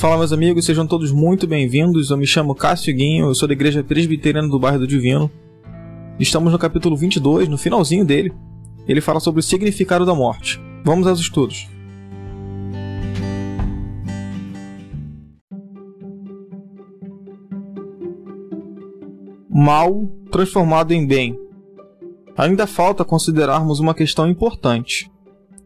[0.00, 2.08] Fala, meus amigos, sejam todos muito bem-vindos.
[2.08, 5.30] Eu me chamo Cássio Guinho, eu sou da Igreja Presbiteriana do Bairro do Divino.
[6.18, 8.32] Estamos no capítulo 22, no finalzinho dele.
[8.88, 10.58] Ele fala sobre o significado da morte.
[10.86, 11.68] Vamos aos estudos.
[19.50, 21.38] Mal transformado em bem.
[22.38, 25.10] Ainda falta considerarmos uma questão importante.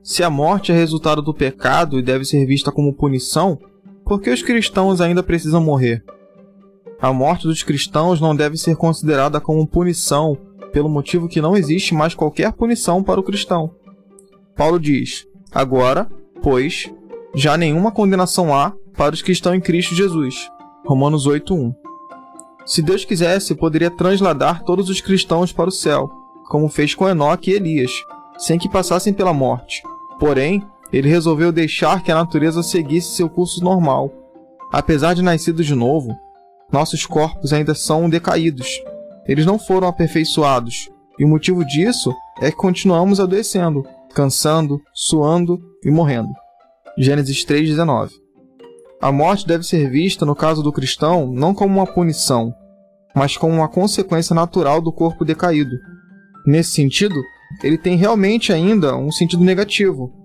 [0.02, 3.60] Se a morte é resultado do pecado e deve ser vista como punição,
[4.04, 6.04] por que os cristãos ainda precisam morrer?
[7.00, 10.36] A morte dos cristãos não deve ser considerada como punição,
[10.72, 13.70] pelo motivo que não existe mais qualquer punição para o cristão.
[14.56, 16.08] Paulo diz: Agora,
[16.42, 16.90] pois,
[17.34, 20.48] já nenhuma condenação há para os que estão em Cristo Jesus.
[20.84, 21.74] Romanos 8:1.
[22.66, 26.10] Se Deus quisesse, poderia transladar todos os cristãos para o céu,
[26.48, 27.92] como fez com Enoque e Elias,
[28.38, 29.82] sem que passassem pela morte.
[30.18, 30.66] Porém,
[30.96, 34.12] ele resolveu deixar que a natureza seguisse seu curso normal.
[34.72, 36.16] Apesar de nascidos de novo,
[36.72, 38.68] nossos corpos ainda são decaídos.
[39.26, 45.90] Eles não foram aperfeiçoados, e o motivo disso é que continuamos adoecendo, cansando, suando e
[45.90, 46.30] morrendo.
[46.96, 48.12] Gênesis 3:19.
[49.00, 52.54] A morte deve ser vista no caso do cristão não como uma punição,
[53.14, 55.76] mas como uma consequência natural do corpo decaído.
[56.46, 57.20] Nesse sentido,
[57.62, 60.23] ele tem realmente ainda um sentido negativo.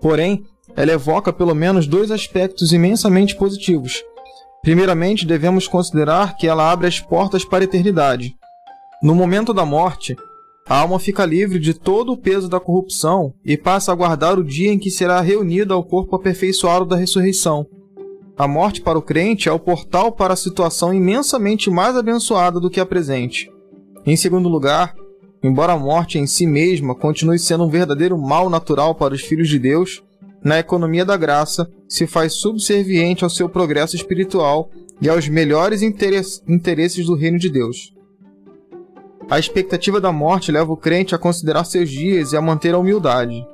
[0.00, 0.44] Porém,
[0.74, 4.02] ela evoca pelo menos dois aspectos imensamente positivos.
[4.62, 8.34] Primeiramente, devemos considerar que ela abre as portas para a eternidade.
[9.02, 10.16] No momento da morte,
[10.68, 14.44] a alma fica livre de todo o peso da corrupção e passa a aguardar o
[14.44, 17.66] dia em que será reunida ao corpo aperfeiçoado da ressurreição.
[18.36, 22.68] A morte para o crente é o portal para a situação imensamente mais abençoada do
[22.68, 23.48] que a presente.
[24.04, 24.94] Em segundo lugar,
[25.42, 29.48] Embora a morte em si mesma continue sendo um verdadeiro mal natural para os filhos
[29.48, 30.02] de Deus,
[30.42, 34.70] na economia da graça se faz subserviente ao seu progresso espiritual
[35.00, 37.92] e aos melhores interesses do reino de Deus.
[39.28, 42.78] A expectativa da morte leva o crente a considerar seus dias e a manter a
[42.78, 43.44] humildade.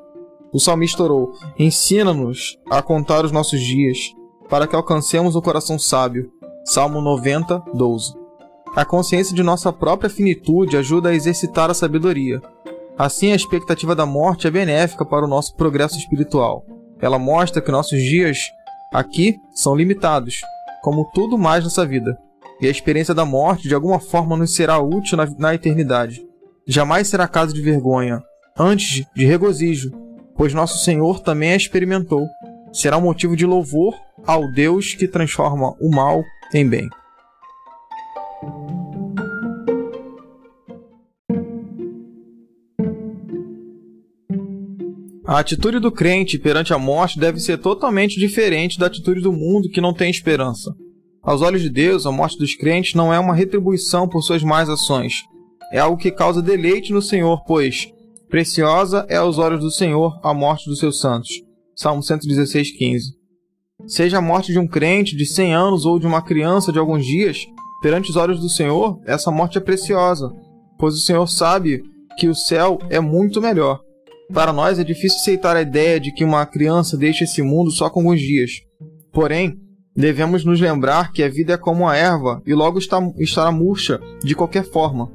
[0.53, 3.99] O salmista orou: Ensina-nos a contar os nossos dias,
[4.51, 6.31] para que alcancemos o coração sábio.
[6.65, 8.22] Salmo 90, 12.
[8.75, 12.41] A consciência de nossa própria finitude ajuda a exercitar a sabedoria.
[12.97, 16.65] Assim, a expectativa da morte é benéfica para o nosso progresso espiritual.
[16.99, 18.39] Ela mostra que nossos dias
[18.91, 20.41] aqui são limitados,
[20.83, 22.17] como tudo mais nessa vida,
[22.63, 26.25] e a experiência da morte de alguma forma nos será útil na, na eternidade.
[26.67, 28.23] Jamais será caso de vergonha,
[28.59, 29.91] antes de regozijo,
[30.35, 32.27] pois nosso Senhor também a experimentou.
[32.73, 33.95] Será um motivo de louvor
[34.27, 36.23] ao Deus que transforma o mal
[36.55, 36.89] em bem.
[45.25, 49.69] A atitude do crente perante a morte deve ser totalmente diferente da atitude do mundo
[49.69, 50.75] que não tem esperança.
[51.23, 54.69] Aos olhos de Deus, a morte dos crentes não é uma retribuição por suas más
[54.69, 55.23] ações.
[55.73, 57.89] É algo que causa deleite no Senhor, pois
[58.29, 61.31] preciosa é aos olhos do Senhor a morte dos seus santos.
[61.77, 63.15] Salmo 116:15.
[63.87, 67.07] Seja a morte de um crente de 100 anos ou de uma criança de alguns
[67.07, 67.47] dias,
[67.81, 70.33] perante os olhos do Senhor, essa morte é preciosa,
[70.79, 71.83] pois o Senhor sabe
[72.19, 73.81] que o céu é muito melhor.
[74.33, 77.91] Para nós é difícil aceitar a ideia de que uma criança deixe esse mundo só
[77.91, 78.63] com alguns dias.
[79.13, 79.59] Porém,
[79.95, 84.01] devemos nos lembrar que a vida é como a erva e logo está, estará murcha
[84.25, 85.13] de qualquer forma.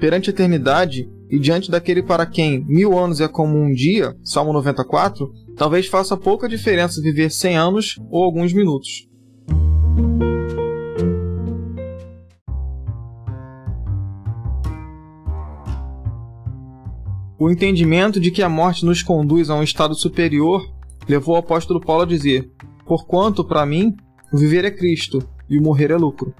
[0.00, 4.52] Perante a eternidade e diante daquele para quem mil anos é como um dia, Salmo
[4.52, 9.09] 94, talvez faça pouca diferença viver 100 anos ou alguns minutos.
[17.40, 20.70] O entendimento de que a morte nos conduz a um estado superior
[21.08, 22.52] levou o apóstolo Paulo a dizer:
[22.84, 23.96] Porquanto, para mim,
[24.30, 26.34] o viver é Cristo e o morrer é lucro.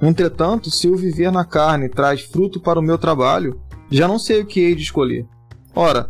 [0.00, 4.40] Entretanto, se o viver na carne traz fruto para o meu trabalho, já não sei
[4.40, 5.26] o que hei de escolher.
[5.74, 6.08] Ora,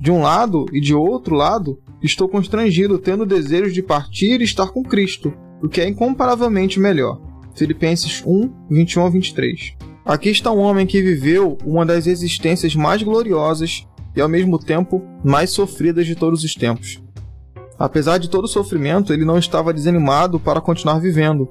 [0.00, 4.72] de um lado e de outro lado, estou constrangido, tendo desejo de partir e estar
[4.72, 5.32] com Cristo,
[5.62, 7.20] o que é incomparavelmente melhor.
[7.54, 9.76] Filipenses 1, 21 a 23.
[10.04, 15.02] Aqui está um homem que viveu uma das existências mais gloriosas e ao mesmo tempo
[15.24, 17.02] mais sofridas de todos os tempos.
[17.78, 21.48] Apesar de todo o sofrimento, ele não estava desanimado para continuar vivendo.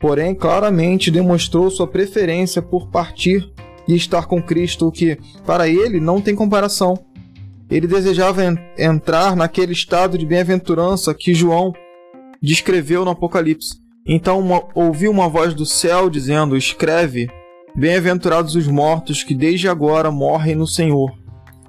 [0.00, 3.52] Porém, claramente demonstrou sua preferência por partir
[3.86, 6.98] e estar com Cristo, o que, para ele, não tem comparação.
[7.70, 11.72] Ele desejava en entrar naquele estado de bem-aventurança que João
[12.42, 13.80] descreveu no Apocalipse.
[14.06, 17.30] Então uma, ouviu uma voz do céu dizendo: Escreve,
[17.74, 21.10] Bem-aventurados os mortos que desde agora morrem no Senhor.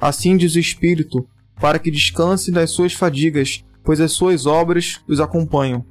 [0.02, 1.26] Assim diz o Espírito,
[1.62, 5.86] para que descansem das suas fadigas, pois as suas obras os acompanham.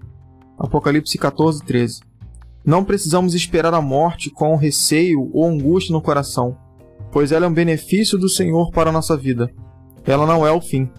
[0.58, 2.00] Apocalipse 14, 13.
[2.62, 6.58] Não precisamos esperar a morte com receio ou angústia no coração,
[7.10, 9.50] pois ela é um benefício do Senhor para a nossa vida.
[10.04, 10.90] Ela não é o fim,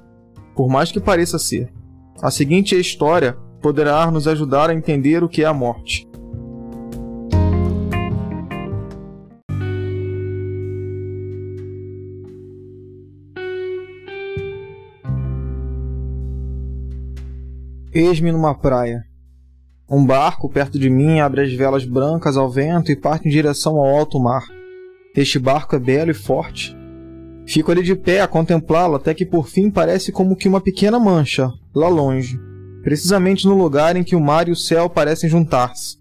[0.56, 1.72] por mais que pareça ser.
[2.20, 6.08] A seguinte história poderá nos ajudar a entender o que é a morte.
[17.96, 19.06] Eis-me numa praia.
[19.88, 23.76] Um barco perto de mim abre as velas brancas ao vento e parte em direção
[23.78, 24.44] ao alto mar.
[25.16, 26.76] Este barco é belo e forte.
[27.46, 31.00] Fico ali de pé a contemplá-lo até que por fim parece como que uma pequena
[31.00, 32.40] mancha, lá longe,
[32.82, 35.98] precisamente no lugar em que o mar e o céu parecem juntar-se.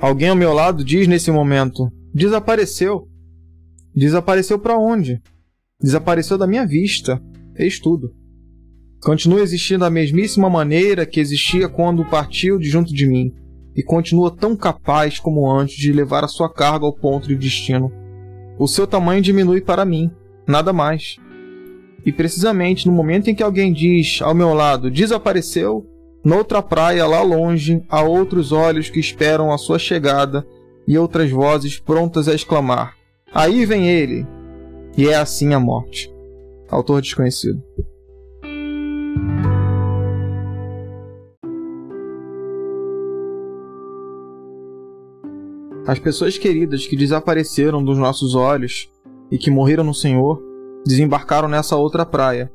[0.00, 3.06] Alguém ao meu lado diz nesse momento: Desapareceu.
[3.94, 5.22] Desapareceu para onde?
[5.80, 7.22] Desapareceu da minha vista.
[7.54, 8.18] Eis tudo
[9.00, 13.32] continua existindo da mesmíssima maneira que existia quando partiu de junto de mim,
[13.74, 17.90] e continua tão capaz como antes de levar a sua carga ao ponto de destino.
[18.58, 20.10] O seu tamanho diminui para mim,
[20.46, 21.16] nada mais.
[22.04, 25.86] E precisamente no momento em que alguém diz ao meu lado desapareceu,
[26.24, 30.46] noutra praia lá longe há outros olhos que esperam a sua chegada
[30.86, 32.94] e outras vozes prontas a exclamar:
[33.32, 34.26] Aí vem ele!
[34.96, 36.12] E é assim a morte.
[36.68, 37.62] Autor desconhecido.
[45.90, 48.88] As pessoas queridas que desapareceram dos nossos olhos
[49.28, 50.40] e que morreram no Senhor
[50.86, 52.48] desembarcaram nessa outra praia,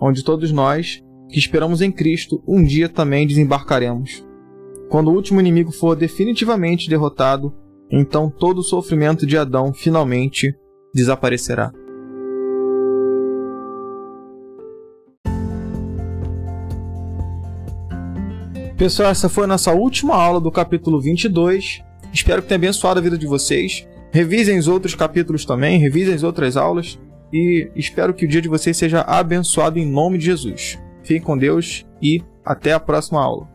[0.00, 4.26] onde todos nós, que esperamos em Cristo, um dia também desembarcaremos.
[4.88, 7.54] Quando o último inimigo for definitivamente derrotado,
[7.90, 10.56] então todo o sofrimento de Adão finalmente
[10.94, 11.70] desaparecerá.
[18.78, 23.02] Pessoal, essa foi a nossa última aula do capítulo 22 Espero que tenha abençoado a
[23.02, 23.86] vida de vocês.
[24.12, 26.98] Revisem os outros capítulos também, revisem as outras aulas
[27.32, 30.78] e espero que o dia de vocês seja abençoado em nome de Jesus.
[31.02, 33.46] Fiquem com Deus e até a próxima aula.